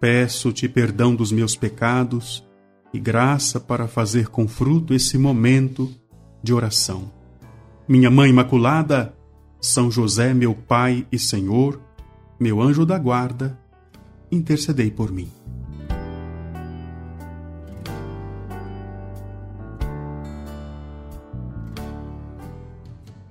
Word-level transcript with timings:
Peço-te 0.00 0.66
perdão 0.66 1.14
dos 1.14 1.30
meus 1.30 1.54
pecados 1.54 2.42
e 2.90 2.98
graça 2.98 3.60
para 3.60 3.86
fazer 3.86 4.28
com 4.28 4.48
fruto 4.48 4.94
esse 4.94 5.18
momento 5.18 5.94
de 6.42 6.54
oração. 6.54 7.12
Minha 7.86 8.10
Mãe 8.10 8.30
Imaculada, 8.30 9.14
São 9.60 9.90
José, 9.90 10.32
meu 10.32 10.54
Pai 10.54 11.06
e 11.12 11.18
Senhor, 11.18 11.78
meu 12.38 12.62
anjo 12.62 12.86
da 12.86 12.98
guarda, 12.98 13.60
intercedei 14.32 14.90
por 14.90 15.12
mim. 15.12 15.30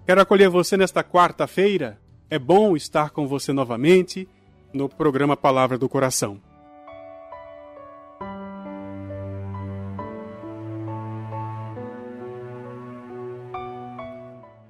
Quero 0.06 0.22
acolher 0.22 0.50
você 0.50 0.78
nesta 0.78 1.04
quarta-feira. 1.04 2.00
É 2.30 2.38
bom 2.38 2.76
estar 2.76 3.10
com 3.10 3.28
você 3.28 3.52
novamente 3.52 4.30
no 4.72 4.88
programa 4.88 5.36
Palavra 5.36 5.76
do 5.76 5.90
Coração. 5.90 6.40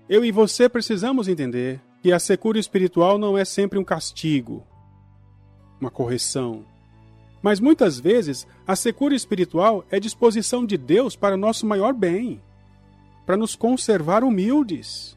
Eu 0.09 0.25
e 0.25 0.31
você 0.31 0.67
precisamos 0.67 1.27
entender 1.27 1.79
que 2.01 2.11
a 2.11 2.17
secura 2.17 2.57
espiritual 2.57 3.19
não 3.19 3.37
é 3.37 3.45
sempre 3.45 3.77
um 3.77 3.83
castigo, 3.83 4.65
uma 5.79 5.91
correção. 5.91 6.65
Mas 7.43 7.59
muitas 7.59 7.99
vezes 7.99 8.47
a 8.65 8.75
secura 8.75 9.13
espiritual 9.13 9.85
é 9.91 9.99
disposição 9.99 10.65
de 10.65 10.77
Deus 10.79 11.15
para 11.15 11.37
nosso 11.37 11.63
maior 11.63 11.93
bem, 11.93 12.41
para 13.23 13.37
nos 13.37 13.55
conservar 13.55 14.23
humildes, 14.23 15.15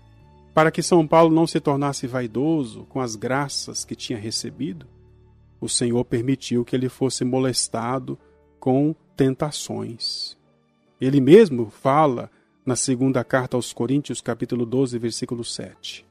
para 0.53 0.71
que 0.71 0.83
São 0.83 1.07
Paulo 1.07 1.35
não 1.35 1.47
se 1.47 1.59
tornasse 1.59 2.07
vaidoso 2.07 2.85
com 2.91 3.01
as 3.01 3.17
graças 3.17 3.87
que 3.87 3.97
tinha 3.97 4.19
recebido. 4.19 4.87
O 5.59 5.71
Senhor 5.71 6.05
permitiu 6.05 6.67
que 6.67 6.77
ele 6.77 6.91
fosse 6.91 7.25
molestado 7.25 8.19
com 8.61 8.95
tentações. 9.17 10.37
Ele 11.01 11.19
mesmo 11.19 11.71
fala 11.71 12.31
na 12.65 12.77
segunda 12.77 13.25
carta 13.25 13.57
aos 13.57 13.73
Coríntios, 13.73 14.21
capítulo 14.21 14.65
12, 14.65 14.99
versículo 14.99 15.45
7. 15.45 16.07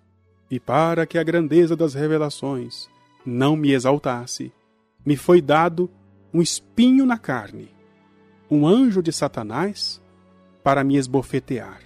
E 0.49 0.59
para 0.59 1.05
que 1.05 1.17
a 1.17 1.23
grandeza 1.23 1.75
das 1.75 1.93
revelações 1.93 2.89
não 3.25 3.55
me 3.55 3.71
exaltasse, 3.71 4.51
me 5.05 5.15
foi 5.15 5.41
dado 5.41 5.89
um 6.33 6.41
espinho 6.41 7.05
na 7.05 7.17
carne, 7.17 7.69
um 8.49 8.67
anjo 8.67 9.01
de 9.01 9.13
Satanás 9.13 10.01
para 10.61 10.83
me 10.83 10.97
esbofetear. 10.97 11.81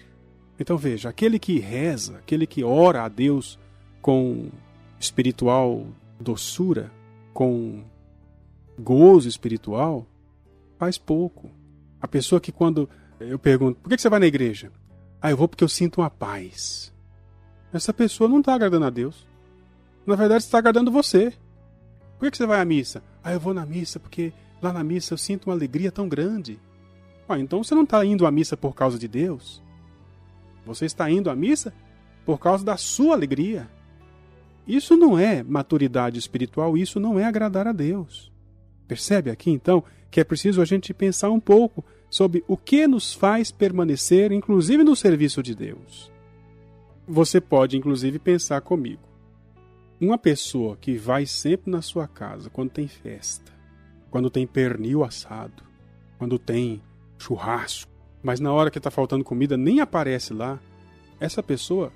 Então 0.59 0.77
veja, 0.77 1.09
aquele 1.09 1.37
que 1.37 1.59
reza, 1.59 2.17
aquele 2.17 2.47
que 2.47 2.63
ora 2.63 3.03
a 3.03 3.07
Deus 3.07 3.59
com 4.01 4.49
espiritual 4.99 5.85
doçura, 6.19 6.91
com 7.33 7.83
gozo 8.79 9.27
espiritual, 9.27 10.07
faz 10.77 10.97
pouco. 10.97 11.51
A 12.01 12.07
pessoa 12.07 12.41
que 12.41 12.51
quando 12.51 12.89
eu 13.19 13.39
pergunto, 13.39 13.79
por 13.79 13.89
que 13.89 13.97
você 13.97 14.09
vai 14.09 14.19
na 14.19 14.27
igreja? 14.27 14.71
Ah, 15.21 15.31
eu 15.31 15.37
vou 15.37 15.47
porque 15.47 15.63
eu 15.63 15.69
sinto 15.69 16.01
uma 16.01 16.09
paz. 16.09 16.93
Essa 17.73 17.93
pessoa 17.93 18.29
não 18.29 18.39
está 18.39 18.53
agradando 18.53 18.85
a 18.85 18.89
Deus. 18.89 19.27
Na 20.05 20.15
verdade, 20.15 20.43
está 20.43 20.57
agradando 20.57 20.91
você. 20.91 21.33
Por 22.19 22.29
que 22.29 22.37
você 22.37 22.45
vai 22.45 22.61
à 22.61 22.65
missa? 22.65 23.03
Ah, 23.23 23.33
eu 23.33 23.39
vou 23.39 23.53
na 23.53 23.65
missa 23.65 23.99
porque 23.99 24.31
lá 24.61 24.71
na 24.71 24.83
missa 24.83 25.13
eu 25.13 25.17
sinto 25.17 25.47
uma 25.47 25.55
alegria 25.55 25.91
tão 25.91 26.07
grande. 26.07 26.59
Ah, 27.27 27.39
então 27.39 27.63
você 27.63 27.73
não 27.73 27.83
está 27.83 28.05
indo 28.05 28.25
à 28.25 28.31
missa 28.31 28.55
por 28.55 28.75
causa 28.75 28.99
de 28.99 29.07
Deus. 29.07 29.61
Você 30.65 30.85
está 30.85 31.09
indo 31.09 31.29
à 31.29 31.35
missa 31.35 31.73
por 32.25 32.39
causa 32.39 32.63
da 32.63 32.77
sua 32.77 33.15
alegria. 33.15 33.69
Isso 34.67 34.97
não 34.97 35.17
é 35.17 35.43
maturidade 35.43 36.17
espiritual, 36.17 36.77
isso 36.77 36.99
não 36.99 37.19
é 37.19 37.25
agradar 37.25 37.67
a 37.67 37.71
Deus. 37.71 38.31
Percebe 38.87 39.29
aqui 39.29 39.51
então 39.51 39.83
que 40.09 40.19
é 40.19 40.23
preciso 40.23 40.61
a 40.61 40.65
gente 40.65 40.93
pensar 40.93 41.29
um 41.29 41.39
pouco 41.39 41.83
sobre 42.09 42.43
o 42.47 42.55
que 42.55 42.87
nos 42.87 43.13
faz 43.13 43.51
permanecer, 43.51 44.31
inclusive 44.31 44.83
no 44.83 44.95
serviço 44.95 45.43
de 45.43 45.53
Deus. 45.55 46.11
Você 47.07 47.39
pode, 47.39 47.77
inclusive, 47.77 48.17
pensar 48.19 48.61
comigo. 48.61 49.01
Uma 49.99 50.17
pessoa 50.17 50.75
que 50.75 50.97
vai 50.97 51.25
sempre 51.25 51.71
na 51.71 51.81
sua 51.81 52.07
casa 52.07 52.49
quando 52.49 52.71
tem 52.71 52.87
festa, 52.87 53.51
quando 54.09 54.29
tem 54.29 54.45
pernil 54.45 55.03
assado, 55.03 55.63
quando 56.17 56.37
tem 56.39 56.81
churrasco, 57.17 57.91
mas 58.21 58.39
na 58.39 58.51
hora 58.51 58.71
que 58.71 58.77
está 58.77 58.89
faltando 58.89 59.23
comida 59.23 59.55
nem 59.55 59.79
aparece 59.79 60.33
lá, 60.33 60.59
essa 61.19 61.43
pessoa 61.43 61.91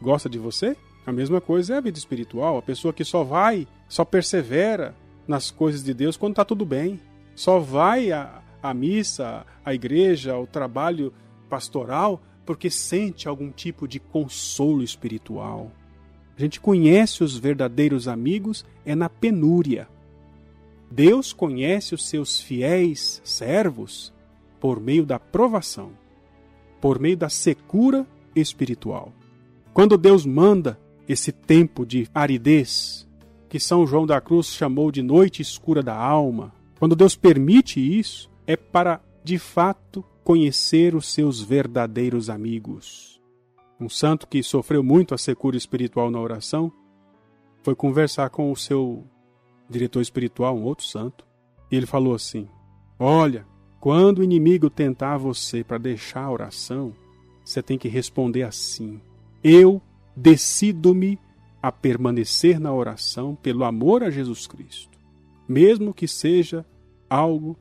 gosta 0.00 0.28
de 0.28 0.38
você? 0.38 0.76
A 1.06 1.12
mesma 1.12 1.40
coisa 1.40 1.74
é 1.74 1.76
a 1.78 1.80
vida 1.80 1.98
espiritual. 1.98 2.58
A 2.58 2.62
pessoa 2.62 2.92
que 2.92 3.04
só 3.04 3.22
vai, 3.22 3.66
só 3.88 4.04
persevera 4.04 4.94
nas 5.26 5.50
coisas 5.50 5.82
de 5.82 5.92
Deus 5.92 6.16
quando 6.16 6.32
está 6.32 6.44
tudo 6.44 6.64
bem. 6.64 7.00
Só 7.34 7.58
vai 7.58 8.10
a, 8.12 8.42
à 8.62 8.74
missa, 8.74 9.46
à 9.64 9.74
igreja, 9.74 10.32
ao 10.32 10.46
trabalho 10.46 11.12
pastoral, 11.48 12.20
porque 12.44 12.70
sente 12.70 13.28
algum 13.28 13.50
tipo 13.50 13.86
de 13.86 13.98
consolo 13.98 14.82
espiritual. 14.82 15.70
A 16.36 16.40
gente 16.40 16.60
conhece 16.60 17.24
os 17.24 17.36
verdadeiros 17.36 18.06
amigos 18.06 18.64
é 18.86 18.94
na 18.94 19.08
penúria. 19.08 19.88
Deus 20.90 21.32
conhece 21.32 21.94
os 21.94 22.08
seus 22.08 22.40
fiéis 22.40 23.20
servos 23.24 24.12
por 24.60 24.80
meio 24.80 25.04
da 25.04 25.18
provação, 25.18 25.90
por 26.80 26.98
meio 26.98 27.16
da 27.16 27.28
secura 27.28 28.06
espiritual. 28.34 29.12
Quando 29.74 29.98
Deus 29.98 30.24
manda 30.24 30.78
esse 31.08 31.32
tempo 31.32 31.84
de 31.84 32.08
aridez, 32.14 33.06
que 33.48 33.58
São 33.58 33.86
João 33.86 34.06
da 34.06 34.20
Cruz 34.20 34.46
chamou 34.48 34.92
de 34.92 35.02
noite 35.02 35.42
escura 35.42 35.82
da 35.82 35.96
alma, 35.96 36.52
quando 36.78 36.94
Deus 36.94 37.16
permite 37.16 37.80
isso, 37.80 38.30
é 38.48 38.56
para, 38.56 38.98
de 39.22 39.38
fato, 39.38 40.02
conhecer 40.24 40.94
os 40.94 41.12
seus 41.12 41.42
verdadeiros 41.42 42.30
amigos. 42.30 43.20
Um 43.78 43.90
santo 43.90 44.26
que 44.26 44.42
sofreu 44.42 44.82
muito 44.82 45.14
a 45.14 45.18
secura 45.18 45.54
espiritual 45.54 46.10
na 46.10 46.18
oração 46.18 46.72
foi 47.62 47.74
conversar 47.74 48.30
com 48.30 48.50
o 48.50 48.56
seu 48.56 49.04
diretor 49.68 50.00
espiritual, 50.00 50.56
um 50.56 50.64
outro 50.64 50.86
santo, 50.86 51.26
e 51.70 51.76
ele 51.76 51.84
falou 51.84 52.14
assim: 52.14 52.48
Olha, 52.98 53.46
quando 53.78 54.20
o 54.20 54.24
inimigo 54.24 54.70
tentar 54.70 55.18
você 55.18 55.62
para 55.62 55.76
deixar 55.76 56.24
a 56.24 56.30
oração, 56.30 56.94
você 57.44 57.62
tem 57.62 57.76
que 57.76 57.86
responder 57.86 58.44
assim: 58.44 58.98
Eu 59.44 59.82
decido-me 60.16 61.18
a 61.62 61.70
permanecer 61.70 62.58
na 62.58 62.72
oração 62.72 63.34
pelo 63.34 63.64
amor 63.64 64.02
a 64.02 64.08
Jesus 64.08 64.46
Cristo, 64.46 64.98
mesmo 65.46 65.92
que 65.92 66.08
seja 66.08 66.64
algo 67.10 67.54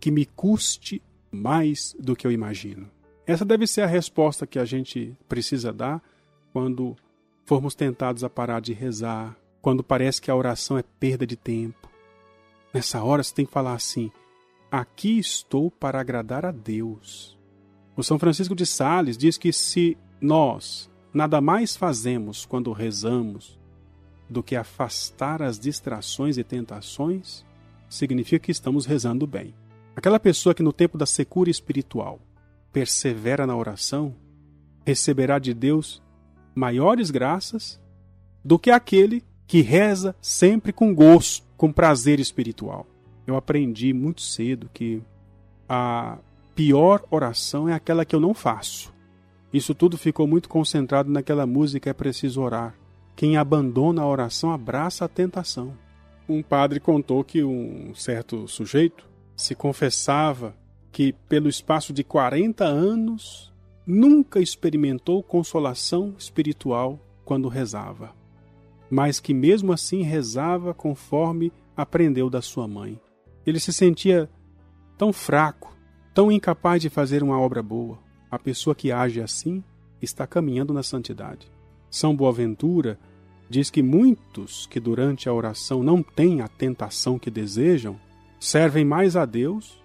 que 0.00 0.10
me 0.10 0.24
custe 0.24 1.02
mais 1.30 1.94
do 1.98 2.16
que 2.16 2.26
eu 2.26 2.32
imagino? 2.32 2.88
Essa 3.26 3.44
deve 3.44 3.66
ser 3.66 3.82
a 3.82 3.86
resposta 3.86 4.46
que 4.46 4.58
a 4.58 4.64
gente 4.64 5.16
precisa 5.28 5.72
dar 5.72 6.02
quando 6.52 6.96
formos 7.44 7.74
tentados 7.74 8.24
a 8.24 8.30
parar 8.30 8.60
de 8.60 8.72
rezar, 8.72 9.36
quando 9.60 9.82
parece 9.82 10.20
que 10.20 10.30
a 10.30 10.36
oração 10.36 10.78
é 10.78 10.82
perda 10.82 11.26
de 11.26 11.36
tempo. 11.36 11.90
Nessa 12.72 13.02
hora 13.02 13.22
você 13.22 13.34
tem 13.34 13.46
que 13.46 13.52
falar 13.52 13.74
assim: 13.74 14.10
aqui 14.70 15.18
estou 15.18 15.70
para 15.70 16.00
agradar 16.00 16.44
a 16.46 16.50
Deus. 16.50 17.38
O 17.96 18.02
São 18.02 18.18
Francisco 18.18 18.54
de 18.54 18.64
Sales 18.64 19.18
diz 19.18 19.36
que 19.36 19.52
se 19.52 19.96
nós 20.20 20.88
nada 21.12 21.40
mais 21.40 21.76
fazemos 21.76 22.46
quando 22.46 22.72
rezamos 22.72 23.58
do 24.28 24.42
que 24.42 24.54
afastar 24.54 25.42
as 25.42 25.58
distrações 25.58 26.38
e 26.38 26.44
tentações, 26.44 27.44
significa 27.88 28.44
que 28.44 28.52
estamos 28.52 28.86
rezando 28.86 29.26
bem. 29.26 29.54
Aquela 29.98 30.20
pessoa 30.20 30.54
que 30.54 30.62
no 30.62 30.72
tempo 30.72 30.96
da 30.96 31.04
secura 31.04 31.50
espiritual 31.50 32.20
persevera 32.72 33.44
na 33.48 33.56
oração, 33.56 34.14
receberá 34.86 35.40
de 35.40 35.52
Deus 35.52 36.00
maiores 36.54 37.10
graças 37.10 37.80
do 38.44 38.60
que 38.60 38.70
aquele 38.70 39.24
que 39.44 39.60
reza 39.60 40.14
sempre 40.22 40.72
com 40.72 40.94
gosto, 40.94 41.44
com 41.56 41.72
prazer 41.72 42.20
espiritual. 42.20 42.86
Eu 43.26 43.34
aprendi 43.34 43.92
muito 43.92 44.22
cedo 44.22 44.70
que 44.72 45.02
a 45.68 46.18
pior 46.54 47.02
oração 47.10 47.68
é 47.68 47.74
aquela 47.74 48.04
que 48.04 48.14
eu 48.14 48.20
não 48.20 48.32
faço. 48.32 48.94
Isso 49.52 49.74
tudo 49.74 49.98
ficou 49.98 50.28
muito 50.28 50.48
concentrado 50.48 51.10
naquela 51.10 51.44
música 51.44 51.90
É 51.90 51.92
Preciso 51.92 52.40
Orar. 52.40 52.78
Quem 53.16 53.36
abandona 53.36 54.02
a 54.02 54.06
oração 54.06 54.52
abraça 54.52 55.04
a 55.04 55.08
tentação. 55.08 55.76
Um 56.28 56.40
padre 56.40 56.78
contou 56.78 57.24
que 57.24 57.42
um 57.42 57.92
certo 57.96 58.46
sujeito 58.46 59.07
se 59.38 59.54
confessava 59.54 60.56
que, 60.90 61.12
pelo 61.28 61.48
espaço 61.48 61.92
de 61.92 62.02
40 62.02 62.64
anos, 62.64 63.52
nunca 63.86 64.40
experimentou 64.40 65.22
consolação 65.22 66.12
espiritual 66.18 66.98
quando 67.24 67.48
rezava, 67.48 68.12
mas 68.90 69.20
que 69.20 69.32
mesmo 69.32 69.72
assim 69.72 70.02
rezava 70.02 70.74
conforme 70.74 71.52
aprendeu 71.76 72.28
da 72.28 72.42
sua 72.42 72.66
mãe. 72.66 73.00
Ele 73.46 73.60
se 73.60 73.72
sentia 73.72 74.28
tão 74.98 75.12
fraco, 75.12 75.72
tão 76.12 76.32
incapaz 76.32 76.82
de 76.82 76.90
fazer 76.90 77.22
uma 77.22 77.38
obra 77.38 77.62
boa. 77.62 78.00
A 78.28 78.40
pessoa 78.40 78.74
que 78.74 78.90
age 78.90 79.20
assim 79.20 79.62
está 80.02 80.26
caminhando 80.26 80.74
na 80.74 80.82
santidade. 80.82 81.48
São 81.88 82.14
Boaventura 82.14 82.98
diz 83.48 83.70
que 83.70 83.84
muitos 83.84 84.66
que 84.66 84.80
durante 84.80 85.28
a 85.28 85.32
oração 85.32 85.80
não 85.82 86.02
têm 86.02 86.40
a 86.40 86.48
tentação 86.48 87.20
que 87.20 87.30
desejam 87.30 87.98
servem 88.38 88.84
mais 88.84 89.16
a 89.16 89.24
Deus 89.24 89.82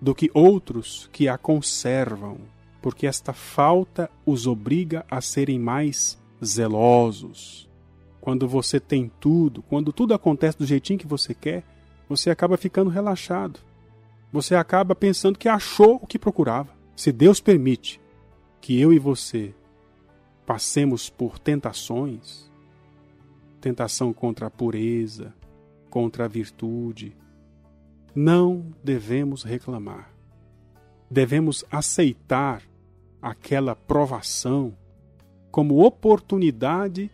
do 0.00 0.14
que 0.14 0.30
outros 0.32 1.08
que 1.12 1.28
a 1.28 1.36
conservam, 1.36 2.38
porque 2.80 3.06
esta 3.06 3.32
falta 3.32 4.10
os 4.24 4.46
obriga 4.46 5.04
a 5.10 5.20
serem 5.20 5.58
mais 5.58 6.18
zelosos. 6.44 7.68
Quando 8.20 8.46
você 8.46 8.78
tem 8.78 9.10
tudo, 9.20 9.62
quando 9.62 9.92
tudo 9.92 10.14
acontece 10.14 10.58
do 10.58 10.66
jeitinho 10.66 10.98
que 10.98 11.06
você 11.06 11.34
quer, 11.34 11.64
você 12.08 12.30
acaba 12.30 12.56
ficando 12.56 12.90
relaxado. 12.90 13.60
Você 14.32 14.54
acaba 14.54 14.94
pensando 14.94 15.38
que 15.38 15.48
achou 15.48 15.98
o 16.02 16.06
que 16.06 16.18
procurava. 16.18 16.70
Se 16.94 17.10
Deus 17.10 17.40
permite 17.40 18.00
que 18.60 18.78
eu 18.78 18.92
e 18.92 18.98
você 18.98 19.54
passemos 20.44 21.08
por 21.08 21.38
tentações, 21.38 22.50
tentação 23.60 24.12
contra 24.12 24.46
a 24.46 24.50
pureza, 24.50 25.34
contra 25.90 26.24
a 26.24 26.28
virtude, 26.28 27.16
não 28.14 28.66
devemos 28.82 29.42
reclamar. 29.42 30.10
Devemos 31.10 31.64
aceitar 31.70 32.62
aquela 33.20 33.74
provação 33.74 34.74
como 35.50 35.84
oportunidade 35.84 37.10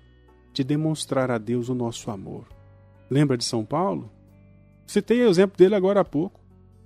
de 0.53 0.65
demonstrar 0.65 1.31
a 1.31 1.39
Deus 1.39 1.69
o 1.69 1.75
nosso 1.75 2.11
amor. 2.11 2.47
Lembra 3.11 3.37
de 3.37 3.45
São 3.45 3.65
Paulo? 3.65 4.11
Citei 4.87 5.23
o 5.23 5.29
exemplo 5.29 5.57
dele 5.57 5.75
agora 5.75 6.01
há 6.01 6.05
pouco. 6.05 6.41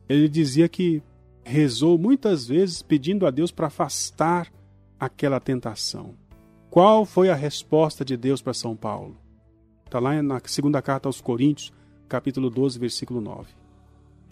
Ele 0.08 0.28
dizia 0.28 0.68
que 0.68 1.02
rezou 1.44 1.98
muitas 1.98 2.46
vezes 2.46 2.82
pedindo 2.82 3.26
a 3.26 3.30
Deus 3.30 3.50
para 3.50 3.66
afastar 3.66 4.52
aquela 4.98 5.40
tentação. 5.40 6.14
Qual 6.70 7.04
foi 7.04 7.30
a 7.30 7.34
resposta 7.34 8.04
de 8.04 8.16
Deus 8.16 8.42
para 8.42 8.54
São 8.54 8.76
Paulo? 8.76 9.16
Está 9.84 9.98
lá 9.98 10.22
na 10.22 10.40
segunda 10.44 10.82
carta 10.82 11.08
aos 11.08 11.20
Coríntios, 11.20 11.72
capítulo 12.08 12.50
12, 12.50 12.78
versículo 12.78 13.20
9. 13.20 13.48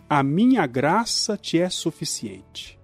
A 0.09 0.23
minha 0.23 0.65
graça 0.67 1.37
te 1.37 1.59
é 1.59 1.69
suficiente. 1.69 2.79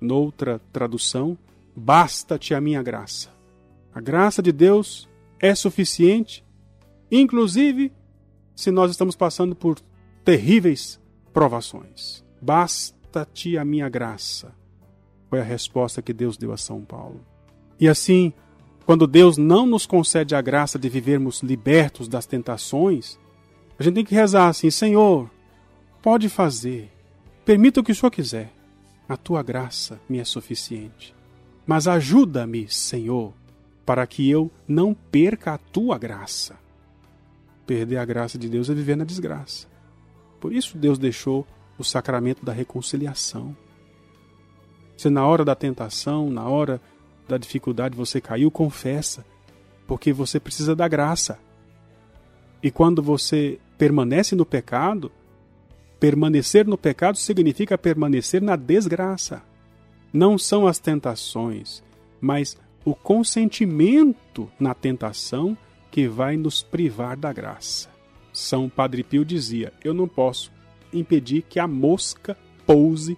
Noutra 0.00 0.60
tradução, 0.72 1.36
basta-te 1.74 2.54
a 2.54 2.60
minha 2.60 2.80
graça. 2.80 3.30
A 3.92 4.00
graça 4.00 4.40
de 4.40 4.52
Deus 4.52 5.08
é 5.40 5.52
suficiente, 5.52 6.44
inclusive 7.10 7.92
se 8.54 8.70
nós 8.70 8.92
estamos 8.92 9.16
passando 9.16 9.56
por 9.56 9.80
terríveis 10.24 11.00
provações. 11.32 12.24
Basta-te 12.40 13.58
a 13.58 13.64
minha 13.64 13.88
graça. 13.88 14.54
Foi 15.28 15.40
a 15.40 15.44
resposta 15.44 16.00
que 16.00 16.12
Deus 16.12 16.36
deu 16.36 16.52
a 16.52 16.56
São 16.56 16.82
Paulo. 16.82 17.20
E 17.80 17.88
assim, 17.88 18.32
quando 18.86 19.08
Deus 19.08 19.36
não 19.36 19.66
nos 19.66 19.86
concede 19.86 20.36
a 20.36 20.40
graça 20.40 20.78
de 20.78 20.88
vivermos 20.88 21.42
libertos 21.42 22.06
das 22.06 22.26
tentações, 22.26 23.18
a 23.76 23.82
gente 23.82 23.94
tem 23.94 24.04
que 24.04 24.14
rezar 24.14 24.48
assim: 24.48 24.70
Senhor, 24.70 25.28
pode 26.02 26.28
fazer, 26.28 26.90
permita 27.44 27.80
o 27.80 27.84
que 27.84 27.92
o 27.92 27.94
Senhor 27.94 28.10
quiser, 28.10 28.52
a 29.08 29.16
tua 29.16 29.42
graça 29.42 30.00
me 30.08 30.18
é 30.18 30.24
suficiente. 30.24 31.14
Mas 31.64 31.86
ajuda-me, 31.86 32.68
Senhor, 32.68 33.32
para 33.86 34.06
que 34.06 34.28
eu 34.28 34.50
não 34.66 34.92
perca 34.92 35.54
a 35.54 35.58
tua 35.58 35.96
graça. 35.96 36.58
Perder 37.66 37.98
a 37.98 38.04
graça 38.04 38.36
de 38.36 38.48
Deus 38.48 38.68
é 38.68 38.74
viver 38.74 38.96
na 38.96 39.04
desgraça. 39.04 39.68
Por 40.40 40.52
isso 40.52 40.76
Deus 40.76 40.98
deixou 40.98 41.46
o 41.78 41.84
sacramento 41.84 42.44
da 42.44 42.52
reconciliação. 42.52 43.56
Se 44.96 45.08
na 45.08 45.24
hora 45.26 45.44
da 45.44 45.54
tentação, 45.54 46.28
na 46.28 46.48
hora 46.48 46.80
da 47.28 47.38
dificuldade 47.38 47.96
você 47.96 48.20
caiu, 48.20 48.50
confessa, 48.50 49.24
porque 49.86 50.12
você 50.12 50.40
precisa 50.40 50.74
da 50.74 50.88
graça. 50.88 51.38
E 52.62 52.70
quando 52.70 53.02
você 53.02 53.58
permanece 53.78 54.34
no 54.34 54.44
pecado, 54.44 55.10
permanecer 56.02 56.66
no 56.66 56.76
pecado 56.76 57.16
significa 57.16 57.78
permanecer 57.78 58.42
na 58.42 58.56
desgraça. 58.56 59.40
Não 60.12 60.36
são 60.36 60.66
as 60.66 60.80
tentações, 60.80 61.80
mas 62.20 62.58
o 62.84 62.92
consentimento 62.92 64.50
na 64.58 64.74
tentação 64.74 65.56
que 65.92 66.08
vai 66.08 66.36
nos 66.36 66.60
privar 66.60 67.16
da 67.16 67.32
graça. 67.32 67.88
São 68.32 68.68
Padre 68.68 69.04
Pio 69.04 69.24
dizia: 69.24 69.72
Eu 69.84 69.94
não 69.94 70.08
posso 70.08 70.50
impedir 70.92 71.42
que 71.42 71.60
a 71.60 71.68
mosca 71.68 72.36
pouse 72.66 73.16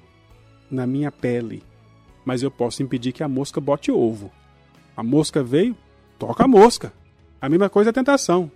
na 0.70 0.86
minha 0.86 1.10
pele, 1.10 1.62
mas 2.22 2.42
eu 2.42 2.50
posso 2.50 2.82
impedir 2.82 3.12
que 3.12 3.22
a 3.22 3.28
mosca 3.28 3.62
bote 3.62 3.90
ovo. 3.90 4.30
A 4.94 5.02
mosca 5.02 5.42
veio, 5.42 5.74
toca 6.18 6.44
a 6.44 6.48
mosca. 6.48 6.92
A 7.40 7.48
mesma 7.48 7.70
coisa 7.70 7.88
é 7.88 7.92
a 7.92 7.94
tentação. 7.94 8.52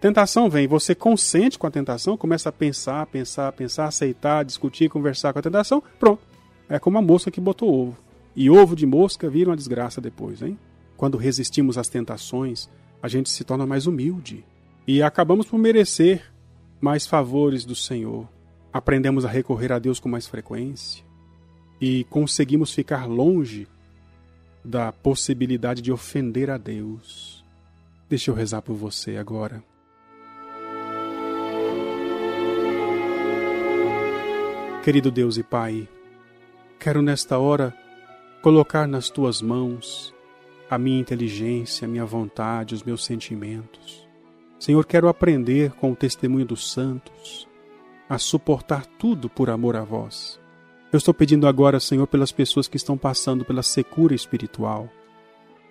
Tentação 0.00 0.50
vem, 0.50 0.66
você 0.66 0.94
consente 0.94 1.58
com 1.58 1.66
a 1.66 1.70
tentação, 1.70 2.16
começa 2.16 2.50
a 2.50 2.52
pensar, 2.52 3.06
pensar, 3.06 3.50
pensar, 3.52 3.86
aceitar, 3.86 4.44
discutir, 4.44 4.90
conversar 4.90 5.32
com 5.32 5.38
a 5.38 5.42
tentação, 5.42 5.82
pronto. 5.98 6.22
É 6.68 6.78
como 6.78 6.98
a 6.98 7.02
mosca 7.02 7.30
que 7.30 7.40
botou 7.40 7.72
ovo. 7.72 7.96
E 8.34 8.50
ovo 8.50 8.76
de 8.76 8.84
mosca 8.84 9.30
vira 9.30 9.50
uma 9.50 9.56
desgraça 9.56 10.00
depois, 10.00 10.42
hein? 10.42 10.58
Quando 10.96 11.16
resistimos 11.16 11.78
às 11.78 11.88
tentações, 11.88 12.68
a 13.02 13.08
gente 13.08 13.30
se 13.30 13.44
torna 13.44 13.66
mais 13.66 13.86
humilde 13.86 14.44
e 14.86 15.02
acabamos 15.02 15.46
por 15.46 15.58
merecer 15.58 16.22
mais 16.80 17.06
favores 17.06 17.64
do 17.64 17.74
Senhor. 17.74 18.28
Aprendemos 18.72 19.24
a 19.24 19.28
recorrer 19.28 19.72
a 19.72 19.78
Deus 19.78 19.98
com 19.98 20.08
mais 20.08 20.26
frequência 20.26 21.02
e 21.80 22.04
conseguimos 22.04 22.72
ficar 22.72 23.06
longe 23.06 23.66
da 24.62 24.92
possibilidade 24.92 25.80
de 25.80 25.92
ofender 25.92 26.50
a 26.50 26.58
Deus. 26.58 27.44
Deixa 28.08 28.30
eu 28.30 28.34
rezar 28.34 28.60
por 28.60 28.74
você 28.74 29.16
agora. 29.16 29.62
Querido 34.86 35.10
Deus 35.10 35.36
e 35.36 35.42
Pai, 35.42 35.88
quero 36.78 37.02
nesta 37.02 37.40
hora 37.40 37.76
colocar 38.40 38.86
nas 38.86 39.10
tuas 39.10 39.42
mãos 39.42 40.14
a 40.70 40.78
minha 40.78 41.00
inteligência, 41.00 41.86
a 41.86 41.88
minha 41.88 42.04
vontade, 42.06 42.72
os 42.72 42.84
meus 42.84 43.04
sentimentos. 43.04 44.08
Senhor, 44.60 44.86
quero 44.86 45.08
aprender 45.08 45.72
com 45.72 45.90
o 45.90 45.96
testemunho 45.96 46.46
dos 46.46 46.70
santos 46.70 47.48
a 48.08 48.16
suportar 48.16 48.86
tudo 48.86 49.28
por 49.28 49.50
amor 49.50 49.74
a 49.74 49.82
vós. 49.82 50.38
Eu 50.92 50.98
estou 50.98 51.12
pedindo 51.12 51.48
agora, 51.48 51.80
Senhor, 51.80 52.06
pelas 52.06 52.30
pessoas 52.30 52.68
que 52.68 52.76
estão 52.76 52.96
passando 52.96 53.44
pela 53.44 53.64
secura 53.64 54.14
espiritual 54.14 54.88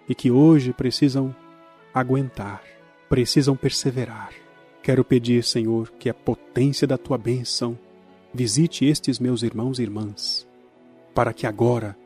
e 0.09 0.13
que 0.13 0.29
hoje 0.29 0.73
precisam 0.73 1.33
aguentar, 1.93 2.61
precisam 3.07 3.55
perseverar. 3.55 4.33
Quero 4.83 5.05
pedir, 5.05 5.41
Senhor, 5.41 5.89
que 5.97 6.09
a 6.09 6.13
potência 6.13 6.85
da 6.85 6.97
tua 6.97 7.17
bênção 7.17 7.79
visite 8.35 8.85
estes 8.85 9.17
meus 9.17 9.41
irmãos 9.41 9.79
e 9.79 9.83
irmãs, 9.83 10.45
para 11.13 11.33
que 11.33 11.47
agora 11.47 11.97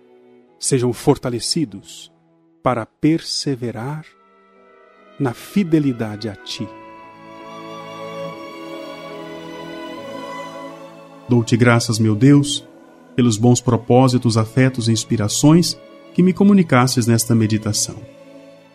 sejam 0.59 0.93
fortalecidos 0.93 2.11
para 2.61 2.85
perseverar 2.85 4.05
na 5.19 5.33
fidelidade 5.33 6.29
a 6.29 6.35
Ti. 6.35 6.67
Dou-te 11.27 11.55
graças, 11.57 11.99
meu 11.99 12.15
Deus, 12.15 12.65
pelos 13.15 13.37
bons 13.37 13.61
propósitos, 13.61 14.37
afetos 14.37 14.87
e 14.87 14.91
inspirações 14.91 15.77
que 16.13 16.23
me 16.23 16.33
comunicasses 16.33 17.05
nesta 17.05 17.35
meditação. 17.35 17.97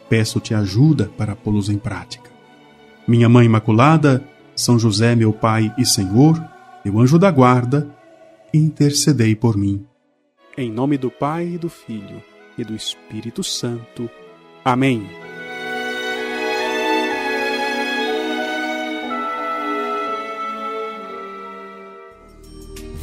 Peço-te 0.09 0.55
ajuda 0.55 1.11
para 1.17 1.35
pô-los 1.35 1.69
em 1.69 1.79
prática. 1.79 2.31
Minha 3.07 3.29
Mãe 3.29 3.47
Imaculada, 3.47 4.23
São 4.55 4.79
José, 4.79 5.15
meu 5.15 5.33
Pai 5.33 5.75
e 5.77 5.85
Senhor, 5.85 6.41
meu 6.85 7.01
anjo 7.01 7.19
da 7.19 7.31
guarda, 7.31 7.89
intercedei 8.53 9.35
por 9.35 9.57
mim. 9.57 9.87
Em 10.57 10.71
nome 10.71 10.99
do 10.99 11.11
Pai 11.11 11.55
e 11.55 11.59
do 11.59 11.69
Filho 11.69 12.23
e 12.59 12.63
do 12.63 12.75
Espírito 12.75 13.43
Santo. 13.43 14.09
Amém. 14.65 15.07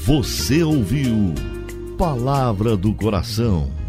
Você 0.05 0.63
ouviu 0.63 1.33
Palavra 1.97 2.75
do 2.75 2.93
Coração 2.93 3.80